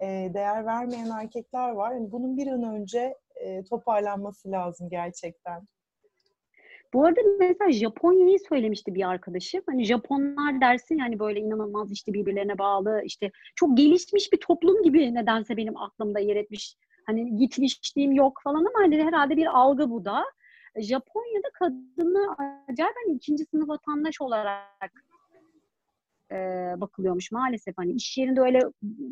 e, 0.00 0.06
değer 0.34 0.66
vermeyen 0.66 1.10
erkekler 1.10 1.70
var. 1.70 1.92
Hani 1.92 2.12
bunun 2.12 2.36
bir 2.36 2.46
an 2.46 2.62
önce 2.62 3.14
e, 3.36 3.64
toparlanması 3.64 4.50
lazım 4.50 4.88
gerçekten. 4.90 5.62
Bu 6.94 7.04
arada 7.04 7.20
mesela 7.40 7.72
Japonya'yı 7.72 8.38
söylemişti 8.48 8.94
bir 8.94 9.08
arkadaşım. 9.08 9.62
Hani 9.66 9.84
Japonlar 9.84 10.60
dersin 10.60 10.98
yani 10.98 11.18
böyle 11.18 11.40
inanılmaz 11.40 11.92
işte 11.92 12.12
birbirlerine 12.12 12.58
bağlı 12.58 13.02
işte 13.04 13.30
çok 13.54 13.76
gelişmiş 13.76 14.32
bir 14.32 14.40
toplum 14.40 14.82
gibi 14.82 15.14
nedense 15.14 15.56
benim 15.56 15.76
aklımda 15.76 16.18
yer 16.20 16.36
etmiş. 16.36 16.76
Hani 17.06 17.36
gitmişliğim 17.36 18.12
yok 18.12 18.40
falan 18.44 18.58
ama 18.58 18.78
hani 18.78 19.04
herhalde 19.04 19.36
bir 19.36 19.58
algı 19.58 19.90
bu 19.90 20.04
da. 20.04 20.24
Japonya'da 20.76 21.48
kadını 21.52 22.36
acayip 22.68 22.94
hani 23.04 23.16
ikinci 23.16 23.44
sınıf 23.44 23.68
vatandaş 23.68 24.20
olarak 24.20 25.04
e, 26.32 26.36
bakılıyormuş 26.76 27.32
maalesef. 27.32 27.78
Hani 27.78 27.92
iş 27.92 28.18
yerinde 28.18 28.40
öyle 28.40 28.60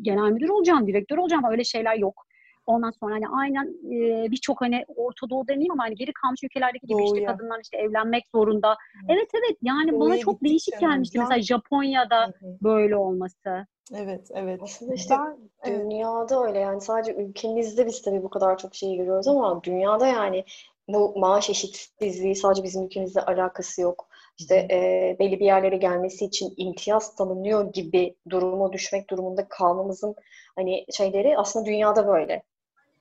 genel 0.01 0.31
müdür 0.31 0.49
olacağım, 0.49 0.87
direktör 0.87 1.17
olacağım 1.17 1.43
öyle 1.51 1.63
şeyler 1.63 1.95
yok. 1.95 2.25
Ondan 2.65 2.91
sonra 2.91 3.15
hani 3.15 3.27
aynen 3.27 3.65
e, 3.65 4.31
birçok 4.31 4.61
hani 4.61 4.85
Orta 4.95 5.29
Doğu 5.29 5.47
demeyeyim 5.47 5.71
ama 5.73 5.83
hani 5.83 5.95
geri 5.95 6.13
kalmış 6.13 6.43
ülkelerdeki 6.43 6.87
gibi 6.87 7.03
işte 7.03 7.25
kadınlar 7.25 7.59
işte 7.63 7.77
evlenmek 7.77 8.27
zorunda. 8.27 8.75
Evet 9.09 9.29
evet 9.33 9.57
yani 9.61 9.91
bana 9.91 9.99
Doğuya 9.99 10.17
çok 10.19 10.33
gittikçe 10.33 10.49
değişik 10.49 10.79
gelmişti 10.79 11.19
hocam- 11.19 11.29
mesela 11.29 11.41
Japonya'da 11.41 12.25
Hı 12.25 12.45
hı. 12.45 12.57
böyle 12.63 12.95
olması. 12.95 13.67
Evet, 13.95 14.27
evet. 14.33 14.59
Aslında 14.63 14.93
işte 14.93 15.15
Ben, 15.17 15.37
evet. 15.63 15.81
dünyada 15.81 16.43
öyle 16.47 16.59
yani 16.59 16.81
sadece 16.81 17.13
ülkemizde 17.15 17.85
biz 17.85 18.01
tabii 18.01 18.23
bu 18.23 18.29
kadar 18.29 18.57
çok 18.57 18.75
şeyi 18.75 18.97
görüyoruz 18.97 19.27
ama 19.27 19.63
dünyada 19.63 20.07
yani 20.07 20.45
bu 20.87 21.19
maaş 21.19 21.49
eşitsizliği 21.49 22.35
sadece 22.35 22.63
bizim 22.63 22.85
ülkemizle 22.85 23.21
alakası 23.21 23.81
yok. 23.81 24.09
İşte 24.37 24.55
e, 24.71 25.15
belli 25.19 25.39
bir 25.39 25.45
yerlere 25.45 25.77
gelmesi 25.77 26.25
için 26.25 26.53
imtiyaz 26.57 27.15
tanınıyor 27.15 27.73
gibi 27.73 28.15
duruma 28.29 28.73
düşmek 28.73 29.09
durumunda 29.09 29.47
kalmamızın 29.47 30.15
hani 30.55 30.85
şeyleri 30.91 31.37
aslında 31.37 31.65
dünyada 31.65 32.07
böyle. 32.07 32.43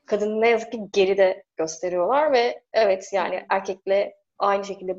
Kadını 0.07 0.41
ne 0.41 0.49
yazık 0.49 0.73
ki 0.73 0.81
geride 0.93 1.45
gösteriyorlar 1.57 2.33
ve 2.33 2.63
evet 2.73 3.09
yani 3.13 3.47
erkekle 3.49 4.17
aynı 4.39 4.65
şekilde 4.65 4.97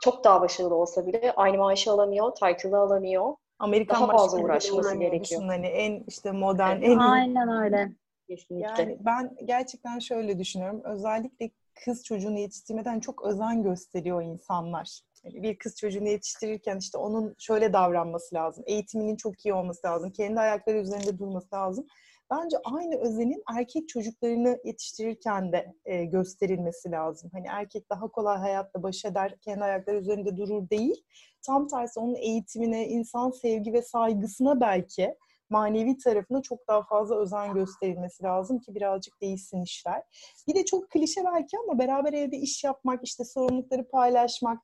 çok 0.00 0.24
daha 0.24 0.40
başarılı 0.40 0.74
olsa 0.74 1.06
bile 1.06 1.32
aynı 1.36 1.58
maaşı 1.58 1.92
alamıyor, 1.92 2.32
title'ı 2.34 2.78
alamıyor. 2.78 3.34
Amerikan 3.58 4.08
Daha 4.08 4.16
fazla 4.16 4.42
uğraşması 4.42 4.96
gerekiyor. 4.96 5.42
Hani 5.42 5.66
en 5.66 6.04
işte 6.08 6.32
modern, 6.32 6.76
Evet. 6.76 6.88
en 6.88 6.98
Aynen 6.98 7.64
öyle. 7.64 7.92
Kesinlikle. 8.28 8.82
Yani 8.82 8.98
ben 9.00 9.36
gerçekten 9.44 9.98
şöyle 9.98 10.38
düşünüyorum. 10.38 10.80
Özellikle 10.84 11.50
kız 11.84 12.04
çocuğunu 12.04 12.38
yetiştirmeden 12.38 13.00
çok 13.00 13.24
özen 13.24 13.62
gösteriyor 13.62 14.22
insanlar. 14.22 15.00
Yani 15.26 15.42
bir 15.42 15.58
kız 15.58 15.76
çocuğunu 15.76 16.08
yetiştirirken 16.08 16.78
işte 16.78 16.98
onun 16.98 17.34
şöyle 17.38 17.72
davranması 17.72 18.34
lazım. 18.34 18.64
Eğitiminin 18.66 19.16
çok 19.16 19.46
iyi 19.46 19.54
olması 19.54 19.86
lazım. 19.86 20.10
Kendi 20.10 20.40
ayakları 20.40 20.78
üzerinde 20.78 21.18
durması 21.18 21.54
lazım. 21.54 21.86
Bence 22.30 22.56
aynı 22.64 22.96
özenin 22.96 23.42
erkek 23.56 23.88
çocuklarını 23.88 24.58
yetiştirirken 24.64 25.52
de 25.52 25.74
e, 25.84 26.04
gösterilmesi 26.04 26.90
lazım. 26.90 27.30
Hani 27.32 27.46
erkek 27.50 27.90
daha 27.90 28.08
kolay 28.08 28.38
hayatta 28.38 28.82
baş 28.82 29.04
eder, 29.04 29.36
kendi 29.40 29.64
ayakları 29.64 29.96
üzerinde 29.96 30.36
durur 30.36 30.70
değil. 30.70 31.04
Tam 31.46 31.68
tersi 31.68 32.00
onun 32.00 32.14
eğitimine, 32.14 32.88
insan 32.88 33.30
sevgi 33.30 33.72
ve 33.72 33.82
saygısına 33.82 34.60
belki 34.60 35.14
manevi 35.50 35.98
tarafına 35.98 36.42
çok 36.42 36.68
daha 36.68 36.82
fazla 36.82 37.16
özen 37.16 37.54
gösterilmesi 37.54 38.22
lazım 38.22 38.58
ki 38.58 38.74
birazcık 38.74 39.20
değişsin 39.20 39.62
işler. 39.62 40.02
Bir 40.48 40.54
de 40.54 40.64
çok 40.64 40.90
klişe 40.90 41.24
belki 41.24 41.56
ama 41.58 41.78
beraber 41.78 42.12
evde 42.12 42.36
iş 42.36 42.64
yapmak, 42.64 43.04
işte 43.04 43.24
sorumlulukları 43.24 43.88
paylaşmak, 43.88 44.58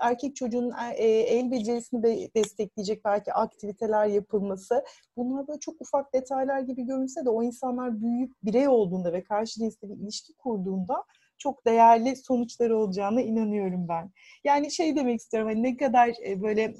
erkek 0.00 0.36
çocuğun 0.36 0.72
e, 0.96 1.04
el 1.04 1.50
becerisini 1.50 2.02
de 2.02 2.28
destekleyecek 2.34 3.04
belki 3.04 3.32
aktiviteler 3.32 4.06
yapılması. 4.06 4.84
Bunlar 5.16 5.48
böyle 5.48 5.60
çok 5.60 5.80
ufak 5.80 6.14
detaylar 6.14 6.60
gibi 6.60 6.82
görünse 6.82 7.24
de 7.24 7.30
o 7.30 7.42
insanlar 7.42 8.00
büyüyüp 8.00 8.34
birey 8.42 8.68
olduğunda 8.68 9.12
ve 9.12 9.24
karşı 9.24 9.60
cinsle 9.60 9.88
bir 9.88 9.96
ilişki 9.96 10.34
kurduğunda 10.34 11.04
çok 11.38 11.66
değerli 11.66 12.16
sonuçları 12.16 12.78
olacağına 12.78 13.20
inanıyorum 13.20 13.88
ben. 13.88 14.10
Yani 14.44 14.70
şey 14.70 14.96
demek 14.96 15.20
istiyorum 15.20 15.50
hani 15.50 15.62
ne 15.62 15.76
kadar 15.76 16.12
e, 16.26 16.42
böyle 16.42 16.74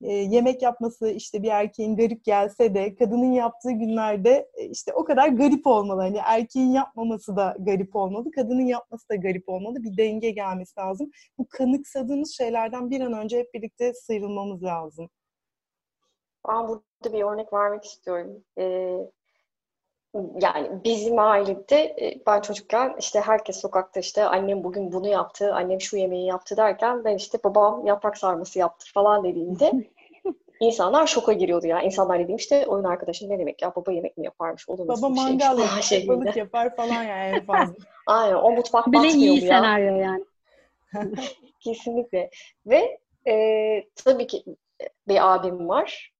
yemek 0.00 0.62
yapması 0.62 1.08
işte 1.10 1.42
bir 1.42 1.48
erkeğin 1.48 1.96
garip 1.96 2.24
gelse 2.24 2.74
de 2.74 2.94
kadının 2.94 3.32
yaptığı 3.32 3.72
günlerde 3.72 4.50
e, 4.54 4.64
işte 4.64 4.92
o 4.94 5.04
kadar 5.04 5.28
garip 5.28 5.66
olmalı. 5.66 6.00
Hani 6.00 6.20
erkeğin 6.24 6.70
yapmaması 6.70 7.36
da 7.36 7.56
garip 7.58 7.96
olmalı, 7.96 8.30
kadının 8.30 8.66
yapması 8.66 9.08
da 9.08 9.16
garip 9.16 9.48
olmalı. 9.48 9.82
Bir 9.82 9.96
denge 9.96 10.30
gelmesi 10.30 10.80
lazım. 10.80 11.10
Bu 11.38 11.46
kanıksadığımız 11.48 12.36
şeylerden 12.36 12.90
bir 12.90 13.00
an 13.00 13.12
önce 13.12 13.38
hep 13.38 13.54
birlikte 13.54 13.94
sıyrılmamız 13.94 14.62
lazım. 14.62 15.10
Ben 16.48 16.68
burada 16.68 17.12
bir 17.12 17.22
örnek 17.22 17.52
vermek 17.52 17.84
istiyorum. 17.84 18.44
Ee, 18.58 18.96
yani 20.14 20.84
bizim 20.84 21.18
ailede 21.18 21.82
e, 21.82 22.22
ben 22.26 22.40
çocukken 22.40 22.96
işte 22.98 23.20
herkes 23.20 23.60
sokakta 23.60 24.00
işte 24.00 24.24
annem 24.24 24.64
bugün 24.64 24.92
bunu 24.92 25.08
yaptı, 25.08 25.54
annem 25.54 25.80
şu 25.80 25.96
yemeği 25.96 26.26
yaptı 26.26 26.56
derken 26.56 27.04
ben 27.04 27.16
işte 27.16 27.38
babam 27.44 27.86
yaprak 27.86 28.18
sarması 28.18 28.58
yaptı 28.58 28.92
falan 28.92 29.24
dediğimde 29.24 29.72
insanlar 30.60 31.06
şoka 31.06 31.32
giriyordu 31.32 31.66
ya. 31.66 31.82
İnsanlar 31.82 32.18
dediğim 32.18 32.36
işte 32.36 32.66
oyun 32.66 32.84
arkadaşım 32.84 33.30
ne 33.30 33.38
demek 33.38 33.62
ya 33.62 33.74
baba 33.76 33.92
yemek 33.92 34.18
mi 34.18 34.24
yaparmış 34.24 34.68
olur 34.68 34.84
mu? 34.84 34.88
Baba 34.88 35.08
mangal 35.08 35.58
yapar, 35.58 35.82
şeklinde. 35.82 36.08
balık 36.08 36.36
yapar 36.36 36.76
falan 36.76 37.02
yani 37.02 37.36
en 37.36 37.44
fazla. 37.44 37.74
Aynen 38.06 38.34
o 38.34 38.50
mutfak 38.50 38.86
Bile 38.86 38.96
batmıyor 38.96 39.34
iyi 39.34 39.44
ya? 39.44 39.56
senaryo 39.56 39.96
yani. 39.96 40.24
Kesinlikle. 41.60 42.30
Ve 42.66 42.98
e, 43.28 43.34
tabii 44.04 44.26
ki 44.26 44.44
bir 45.08 45.34
abim 45.34 45.68
var. 45.68 46.12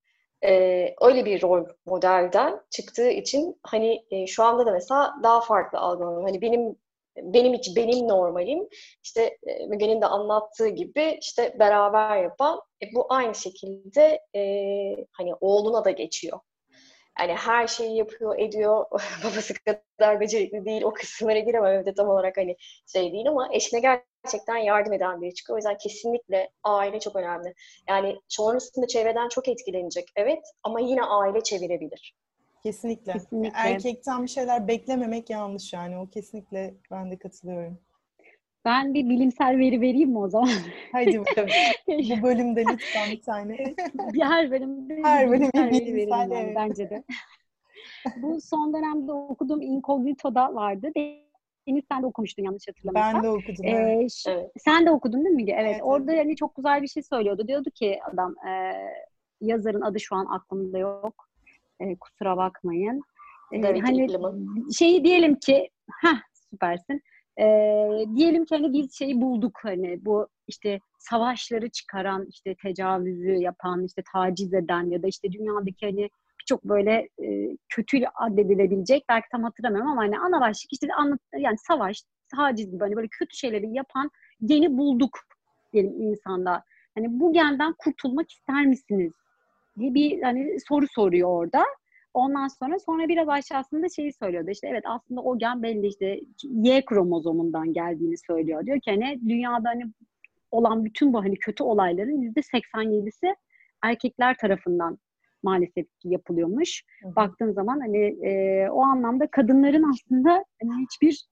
E, 0.44 0.94
öyle 1.00 1.25
bir 1.25 1.42
rol 1.42 1.66
modelden 1.87 2.61
çıktığı 2.70 3.09
için 3.11 3.61
hani 3.62 4.04
e, 4.11 4.26
şu 4.26 4.42
anda 4.44 4.66
da 4.66 4.73
mesela 4.73 5.14
daha 5.23 5.40
farklı 5.40 5.78
algılıyorum. 5.78 6.25
Hani 6.25 6.42
benim 6.42 6.76
benim 7.16 7.54
için 7.54 7.76
benim 7.76 8.09
normalim 8.09 8.68
işte 9.04 9.38
e, 9.47 9.66
Müge'nin 9.66 10.00
de 10.00 10.06
anlattığı 10.06 10.68
gibi 10.68 11.18
işte 11.20 11.56
beraber 11.59 12.23
yapan 12.23 12.61
e, 12.82 12.87
bu 12.94 13.06
aynı 13.09 13.35
şekilde 13.35 14.20
e, 14.37 14.42
hani 15.12 15.35
oğluna 15.40 15.85
da 15.85 15.90
geçiyor. 15.90 16.40
Yani 17.19 17.33
her 17.33 17.67
şeyi 17.67 17.97
yapıyor, 17.97 18.38
ediyor. 18.38 18.85
Babası 19.25 19.55
kadar 19.55 20.21
becerikli 20.21 20.64
değil. 20.64 20.83
O 20.83 20.93
kısımlara 20.93 21.38
giremem 21.38 21.73
evde 21.73 21.95
tam 21.95 22.09
olarak 22.09 22.37
hani 22.37 22.57
şey 22.93 23.12
değil 23.12 23.29
ama 23.29 23.49
eşine 23.52 23.81
gerçekten 23.81 24.57
yardım 24.57 24.93
eden 24.93 25.23
biri 25.23 25.35
çıkıyor. 25.35 25.55
O 25.55 25.59
yüzden 25.59 25.79
kesinlikle 25.79 26.50
aile 26.64 27.00
çok 27.00 27.17
önemli. 27.17 27.55
Yani 27.88 28.17
sonrasında 28.29 28.87
çevreden 28.87 29.29
çok 29.29 29.49
etkilenecek. 29.49 30.09
Evet 30.17 30.45
ama 30.62 30.81
yine 30.81 31.02
aile 31.02 31.40
çevirebilir. 31.40 32.14
Kesinlikle. 32.62 33.12
Kesinlikle. 33.12 33.59
Erkekten 33.59 34.23
bir 34.23 34.29
şeyler 34.29 34.69
beklememek 34.69 35.31
yanlış 35.31 35.73
yani. 35.73 35.99
O 35.99 36.07
kesinlikle 36.07 36.75
ben 36.90 37.11
de 37.11 37.19
katılıyorum. 37.19 37.79
Ben 38.64 38.95
bir 38.95 39.09
bilimsel 39.09 39.59
veri 39.59 39.81
vereyim 39.81 40.11
mi 40.11 40.19
o 40.19 40.29
zaman? 40.29 40.49
Haydi 40.93 41.21
bakalım. 41.21 41.49
Bu 41.88 41.93
bölümde 42.23 42.64
lütfen 42.67 43.11
bir 43.11 43.21
tane. 43.23 43.75
bir 44.12 44.21
her 44.23 44.50
bölümde 44.50 45.02
Her 45.02 45.31
bölüm 45.31 45.40
bilimsel 45.40 45.71
bir 45.71 45.75
veri 45.81 45.87
bilimsel, 45.95 46.19
vereyim 46.19 46.33
yani 46.33 46.45
evet. 46.45 46.57
bence 46.57 46.90
de. 46.90 47.05
Bu 48.17 48.40
son 48.40 48.75
dönemde 48.75 49.12
okuduğum 49.12 49.62
Incognito'da 49.62 50.55
vardı. 50.55 50.90
Deniz 51.69 51.85
sen 51.93 52.02
de 52.02 52.07
okumuştun 52.07 52.43
yanlış 52.43 52.69
hatırlamıyorsam. 52.69 53.14
Ben 53.14 53.23
de 53.23 53.29
okudum. 53.29 53.55
evet. 53.64 54.02
Ee, 54.05 54.09
ş- 54.09 54.31
Evet. 54.31 54.50
Sen 54.59 54.87
de 54.87 54.90
okudun 54.90 55.25
değil 55.25 55.35
mi 55.35 55.37
Müge? 55.37 55.52
Evet. 55.52 55.71
Evet, 55.73 55.81
Orada 55.85 56.12
evet. 56.12 56.25
hani 56.25 56.37
çok 56.37 56.57
güzel 56.57 56.83
bir 56.83 56.88
şey 56.88 57.02
söylüyordu. 57.02 57.49
Diyordu 57.49 57.71
ki 57.71 58.00
adam 58.12 58.35
e, 58.49 58.73
yazarın 59.40 59.81
adı 59.81 60.00
şu 60.00 60.17
an 60.17 60.26
aklımda 60.26 60.79
yok. 60.79 61.29
E, 61.81 61.97
kusura 61.97 62.37
bakmayın. 62.37 63.02
E, 63.52 63.62
David 63.62 63.83
hani 63.83 64.07
şeyi 64.75 65.05
diyelim 65.05 65.35
ki 65.35 65.71
ha 65.90 66.12
süpersin. 66.50 67.02
E, 67.39 67.45
diyelim 68.17 68.45
ki 68.45 68.55
hani 68.55 68.73
biz 68.73 68.99
şeyi 68.99 69.21
bulduk 69.21 69.59
hani 69.63 70.05
bu 70.05 70.29
işte 70.49 70.81
savaşları 70.99 71.69
çıkaran 71.71 72.27
işte 72.29 72.55
tecavüzü 72.63 73.33
yapan 73.33 73.85
işte 73.85 74.03
taciz 74.13 74.55
eden 74.55 74.91
ya 74.91 75.03
da 75.03 75.07
işte 75.07 75.33
dünyadaki 75.33 75.87
hani 75.87 76.11
birçok 76.41 76.65
böyle 76.65 77.09
e, 77.23 77.57
kötü 77.69 77.99
addedilebilecek 78.15 79.05
belki 79.09 79.27
tam 79.33 79.43
hatırlamıyorum 79.43 79.91
ama 79.91 80.03
hani 80.03 80.19
ana 80.19 80.41
başlık 80.41 80.73
işte 80.73 80.87
anlat 80.99 81.21
yani 81.39 81.57
savaş 81.59 82.03
taciz 82.37 82.71
gibi 82.71 82.81
hani 82.81 82.97
böyle 82.97 83.09
kötü 83.11 83.37
şeyleri 83.37 83.75
yapan 83.75 84.11
geni 84.45 84.79
bulduk 84.79 85.19
diyelim 85.73 86.01
insanda. 86.01 86.63
Hani 86.95 87.21
bu 87.21 87.33
genden 87.33 87.75
kurtulmak 87.79 88.31
ister 88.31 88.67
misiniz? 88.67 89.13
diye 89.79 89.95
bir 89.95 90.23
hani 90.23 90.57
soru 90.69 90.87
soruyor 90.89 91.29
orada. 91.29 91.65
Ondan 92.14 92.49
sonra 92.49 92.79
sonra 92.79 93.09
biraz 93.09 93.29
aşağısında 93.29 93.88
şeyi 93.88 94.12
söylüyordu 94.12 94.50
işte 94.50 94.69
evet 94.69 94.85
aslında 94.87 95.21
o 95.21 95.38
gen 95.38 95.62
belli 95.62 95.87
işte 95.87 96.21
Y 96.43 96.85
kromozomundan 96.85 97.73
geldiğini 97.73 98.19
söylüyor. 98.19 98.67
Diyor 98.67 98.81
ki 98.81 98.90
hani 98.90 99.21
dünyada 99.29 99.69
hani 99.69 99.85
olan 100.50 100.85
bütün 100.85 101.12
bu 101.12 101.25
hani 101.25 101.37
kötü 101.37 101.64
olayların 101.64 102.21
yüzde 102.21 102.40
87'si 102.40 103.35
erkekler 103.83 104.37
tarafından 104.37 104.99
maalesef 105.43 105.87
ki 105.99 106.09
yapılıyormuş. 106.09 106.85
Hı. 107.02 107.17
Baktığın 107.17 107.52
zaman 107.52 107.81
hani 107.81 108.26
e, 108.26 108.69
o 108.71 108.83
anlamda 108.83 109.26
kadınların 109.26 109.90
aslında 109.90 110.45
hani 110.62 110.83
hiçbir 110.83 111.26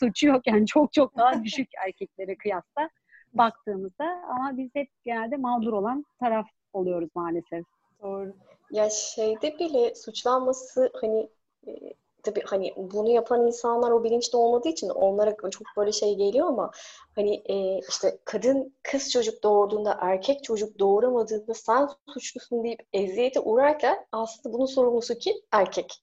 suçu 0.00 0.26
yok 0.26 0.46
yani 0.46 0.66
çok 0.66 0.92
çok 0.92 1.16
daha 1.16 1.44
düşük 1.44 1.68
erkeklere 1.86 2.36
kıyasla 2.36 2.90
baktığımızda 3.32 4.04
ama 4.04 4.56
biz 4.56 4.70
hep 4.74 4.88
genelde 5.04 5.36
mağdur 5.36 5.72
olan 5.72 6.04
taraf 6.20 6.46
oluyoruz 6.72 7.08
maalesef. 7.14 7.64
Doğru. 8.02 8.34
Ya 8.70 8.90
şeyde 8.90 9.58
bile 9.58 9.94
suçlanması 9.94 10.90
hani 11.00 11.28
e, 11.66 11.72
tabii 12.22 12.42
hani 12.46 12.74
bunu 12.76 13.10
yapan 13.10 13.46
insanlar 13.46 13.90
o 13.90 14.04
bilinçli 14.04 14.36
olmadığı 14.38 14.68
için 14.68 14.88
onlara 14.88 15.36
çok 15.50 15.66
böyle 15.76 15.92
şey 15.92 16.14
geliyor 16.16 16.46
ama 16.46 16.70
hani 17.14 17.34
e, 17.46 17.80
işte 17.88 18.18
kadın 18.24 18.74
kız 18.82 19.10
çocuk 19.10 19.42
doğurduğunda 19.42 19.98
erkek 20.00 20.44
çocuk 20.44 20.78
doğuramadığında 20.78 21.54
sen 21.54 21.88
suçlusun 22.14 22.64
deyip 22.64 22.80
eziyete 22.92 23.40
uğrarken 23.40 24.06
aslında 24.12 24.54
bunun 24.54 24.66
sorumlusu 24.66 25.14
kim? 25.18 25.36
Erkek. 25.52 26.02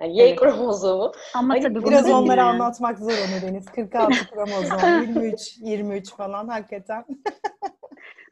Yani 0.00 0.16
Y 0.16 0.24
Evet. 0.28 0.38
kromozomu. 0.40 1.12
Ama 1.34 1.54
Hani 1.54 1.62
tabii 1.62 1.84
Biraz 1.84 2.04
bilmeyen- 2.04 2.22
onlara 2.22 2.44
anlatmak 2.44 2.98
zor 2.98 3.18
onu 3.18 3.42
Deniz. 3.42 3.66
46 3.66 4.26
kromozom, 4.30 5.00
23, 5.00 5.56
23 5.60 6.10
falan 6.16 6.48
hakikaten. 6.48 7.04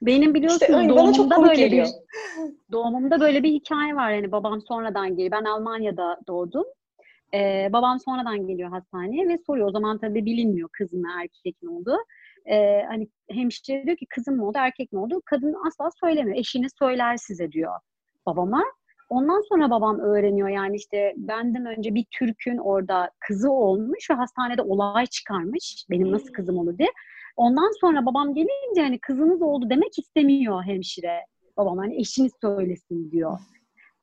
Benim 0.02 0.34
biliyorsunuz 0.34 0.62
İşte 0.62 0.88
çok 0.88 0.98
doğumumda 0.98 1.42
böyle 1.42 1.66
geliyor. 1.66 1.86
bir 1.86 1.92
doğumumda 2.72 3.20
böyle 3.20 3.42
bir 3.42 3.50
hikaye 3.52 3.94
var. 3.96 4.10
Yani 4.10 4.32
babam 4.32 4.60
sonradan 4.60 5.08
geliyor. 5.08 5.30
Ben 5.30 5.44
Almanya'da 5.44 6.20
doğdum. 6.28 6.64
Ee, 7.34 7.68
babam 7.72 8.00
sonradan 8.00 8.46
geliyor 8.46 8.70
hastaneye 8.70 9.28
ve 9.28 9.38
soruyor. 9.46 9.68
O 9.68 9.70
zaman 9.70 9.98
tabii 9.98 10.24
bilinmiyor 10.24 10.68
kız 10.72 10.92
mı 10.92 11.08
erkek 11.20 11.62
mi 11.62 11.70
olduğu. 11.70 11.96
Ee, 12.50 12.82
hani 12.88 13.08
hemşire 13.30 13.86
diyor 13.86 13.96
ki 13.96 14.06
kızım 14.06 14.36
mı 14.36 14.48
oldu 14.48 14.58
erkek 14.60 14.92
mi 14.92 14.98
oldu? 14.98 15.22
Kadın 15.24 15.54
asla 15.66 15.90
söylemiyor. 16.00 16.36
Eşiniz 16.36 16.72
söyler 16.78 17.16
size 17.16 17.52
diyor 17.52 17.72
babama. 18.26 18.64
Ondan 19.08 19.42
sonra 19.48 19.70
babam 19.70 20.00
öğreniyor 20.00 20.48
yani 20.48 20.76
işte 20.76 21.14
benden 21.16 21.66
önce 21.66 21.94
bir 21.94 22.04
Türk'ün 22.10 22.58
orada 22.58 23.10
kızı 23.20 23.50
olmuş 23.50 24.10
ve 24.10 24.14
hastanede 24.14 24.62
olay 24.62 25.06
çıkarmış. 25.06 25.86
Benim 25.90 26.12
nasıl 26.12 26.32
kızım 26.32 26.58
olur 26.58 26.78
diye. 26.78 26.88
Ondan 27.38 27.80
sonra 27.80 28.06
babam 28.06 28.34
gelince 28.34 28.82
hani 28.82 28.98
kızınız 28.98 29.42
oldu 29.42 29.70
demek 29.70 29.98
istemiyor 29.98 30.62
hemşire. 30.64 31.24
Babam 31.56 31.78
hani 31.78 32.00
eşiniz 32.00 32.32
söylesin 32.42 33.10
diyor. 33.10 33.38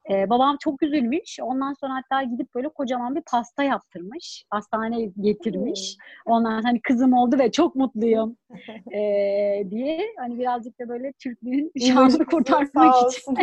Ee, 0.10 0.30
babam 0.30 0.58
çok 0.60 0.84
üzülmüş. 0.84 1.40
Ondan 1.42 1.74
sonra 1.74 1.94
hatta 1.96 2.24
gidip 2.24 2.56
böyle 2.56 2.70
kocaman 2.70 3.16
bir 3.16 3.22
pasta 3.32 3.64
yaptırmış. 3.64 4.46
Hastaneye 4.50 5.12
getirmiş. 5.22 5.98
Ondan 6.26 6.62
hani 6.62 6.82
kızım 6.82 7.14
oldu 7.14 7.40
ve 7.40 7.52
çok 7.52 7.76
mutluyum 7.76 8.38
ee, 8.94 9.64
diye. 9.70 10.14
Hani 10.18 10.40
birazcık 10.40 10.80
da 10.80 10.90
böyle 10.90 11.14
Türklüğün 11.14 11.72
İmajınızı 11.76 12.26
kurtarmak 12.26 13.12
için. 13.12 13.38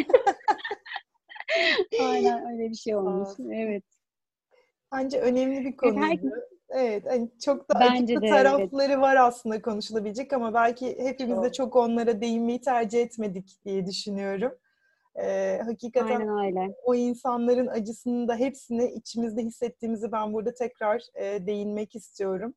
Aynen 2.02 2.52
öyle 2.52 2.70
bir 2.70 2.74
şey 2.74 2.96
olmuş. 2.96 3.28
Evet. 3.52 3.84
Bence 4.92 5.20
önemli 5.20 5.64
bir 5.64 5.74
Evet, 5.82 5.96
her-. 5.96 6.51
Evet, 6.74 7.04
hani 7.06 7.30
çok 7.44 7.70
da 7.70 7.80
Bence 7.80 8.20
de, 8.20 8.28
tarafları 8.28 9.00
var 9.00 9.16
aslında 9.16 9.62
konuşulabilecek 9.62 10.32
ama 10.32 10.54
belki 10.54 10.98
hepimiz 10.98 11.38
de 11.42 11.46
Çok. 11.46 11.54
çok 11.54 11.76
onlara 11.76 12.20
değinmeyi 12.20 12.60
tercih 12.60 13.00
etmedik 13.02 13.64
diye 13.64 13.86
düşünüyorum. 13.86 14.52
Ee, 15.22 15.60
hakikaten 15.64 16.20
Aynen 16.20 16.46
öyle. 16.46 16.74
o 16.84 16.94
insanların 16.94 17.66
acısını 17.66 18.28
da 18.28 18.36
hepsini 18.36 18.84
içimizde 18.90 19.42
hissettiğimizi 19.42 20.12
ben 20.12 20.32
burada 20.32 20.54
tekrar 20.54 21.02
e, 21.14 21.46
değinmek 21.46 21.94
istiyorum. 21.94 22.54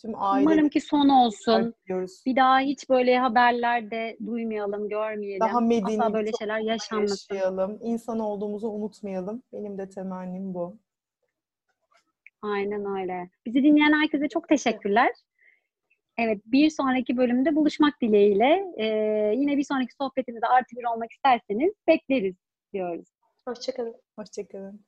Tüm 0.00 0.22
aile 0.22 0.46
Umarım 0.46 0.68
ki 0.68 0.80
son 0.80 1.08
olsun. 1.08 1.74
diyoruz. 1.86 2.22
Bir 2.26 2.36
daha 2.36 2.60
hiç 2.60 2.88
böyle 2.90 3.18
haberlerde 3.18 4.16
duymayalım, 4.26 4.88
görmeyelim. 4.88 5.40
Daha 5.40 5.60
medeni 5.60 6.02
Asla 6.02 6.14
böyle 6.14 6.30
şeyler 6.38 6.58
yaşanmasın. 6.60 7.34
yaşayalım. 7.34 7.78
İnsan 7.82 8.18
olduğumuzu 8.18 8.68
unutmayalım. 8.68 9.42
Benim 9.52 9.78
de 9.78 9.88
temennim 9.88 10.54
bu. 10.54 10.76
Aynen 12.42 13.00
öyle. 13.00 13.30
Bizi 13.46 13.62
dinleyen 13.62 13.92
herkese 13.92 14.28
çok 14.28 14.48
teşekkürler. 14.48 15.10
Evet, 16.18 16.42
bir 16.46 16.70
sonraki 16.70 17.16
bölümde 17.16 17.56
buluşmak 17.56 18.00
dileğiyle. 18.02 18.64
Ee, 18.78 18.86
yine 19.36 19.56
bir 19.56 19.64
sonraki 19.64 19.94
sohbetimizde 19.94 20.46
artı 20.46 20.76
bir 20.76 20.84
olmak 20.84 21.12
isterseniz 21.12 21.72
bekleriz 21.86 22.34
diyoruz. 22.72 23.08
Hoşçakalın. 23.48 23.94
Hoşçakalın. 24.18 24.84